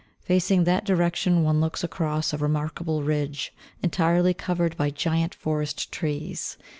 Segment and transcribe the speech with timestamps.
[0.21, 3.53] Facing that direction one looks across a remarkable ridge,
[3.83, 6.57] entirely covered by giant forest trees.